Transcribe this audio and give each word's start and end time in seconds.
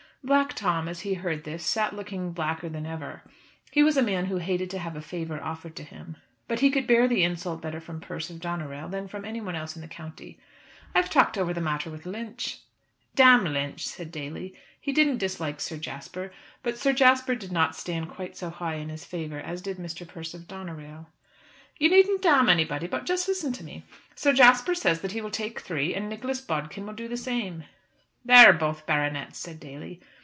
Black 0.23 0.53
Tom, 0.53 0.87
as 0.87 0.99
he 0.99 1.15
heard 1.15 1.45
this, 1.45 1.65
sat 1.65 1.87
still 1.89 1.97
looking 1.97 2.31
blacker 2.31 2.69
than 2.69 2.85
ever. 2.85 3.23
He 3.71 3.81
was 3.81 3.97
a 3.97 4.03
man 4.03 4.25
who 4.27 4.37
hated 4.37 4.69
to 4.69 4.77
have 4.77 4.95
a 4.95 5.01
favour 5.01 5.41
offered 5.43 5.75
to 5.77 5.83
him. 5.83 6.15
But 6.47 6.59
he 6.59 6.69
could 6.69 6.85
bear 6.85 7.07
the 7.07 7.23
insult 7.23 7.59
better 7.59 7.81
from 7.81 7.99
Persse 7.99 8.29
of 8.29 8.37
Doneraile 8.39 8.87
than 8.87 9.07
from 9.07 9.25
anyone 9.25 9.55
else 9.55 9.75
in 9.75 9.81
the 9.81 9.87
county. 9.87 10.39
"I've 10.93 11.09
talked 11.09 11.33
the 11.37 11.43
matter 11.59 11.89
over 11.89 11.97
with 11.97 12.05
Lynch" 12.05 12.59
"D 13.15 13.23
Lynch," 13.23 13.87
said 13.87 14.11
Daly. 14.11 14.53
He 14.79 14.91
didn't 14.91 15.17
dislike 15.17 15.59
Sir 15.59 15.77
Jasper, 15.77 16.31
but 16.61 16.77
Sir 16.77 16.93
Jasper 16.93 17.33
did 17.33 17.51
not 17.51 17.75
stand 17.75 18.07
quite 18.11 18.37
so 18.37 18.51
high 18.51 18.75
in 18.75 18.89
his 18.89 19.03
favour 19.03 19.39
as 19.39 19.63
did 19.63 19.77
Mr. 19.77 20.07
Persse 20.07 20.35
of 20.35 20.47
Doneraile. 20.47 21.07
"You 21.79 21.89
needn't 21.89 22.21
d 22.21 22.29
anybody; 22.29 22.85
but 22.85 23.07
just 23.07 23.27
listen 23.27 23.53
to 23.53 23.63
me. 23.63 23.85
Sir 24.13 24.33
Jasper 24.33 24.75
says 24.75 25.01
that 25.01 25.13
he 25.13 25.21
will 25.21 25.31
take 25.31 25.59
three, 25.61 25.95
and 25.95 26.07
Nicholas 26.07 26.41
Bodkin 26.41 26.85
will 26.85 26.93
do 26.93 27.07
the 27.07 27.17
same." 27.17 27.63
"They 28.23 28.35
are 28.35 28.53
both 28.53 28.85
baronets," 28.85 29.39
said 29.39 29.59
Daly. 29.59 29.99